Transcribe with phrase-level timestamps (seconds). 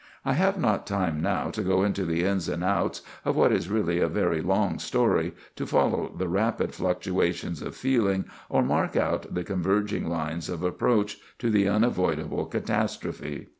[0.25, 3.69] I have not time now to go into the ins and outs of what is
[3.69, 9.31] really a very long story, to follow the rapid fluctuations of feeling, or mark out
[9.31, 13.49] the converging lines of approach to the unavoidable catastrophe.